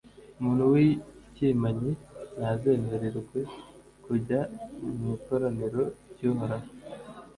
[0.39, 1.91] umuntu w’icyimanyi
[2.37, 3.39] ntazemererwe
[4.05, 4.39] kujya
[4.97, 6.67] mu ikoraniro ry’uhoraho;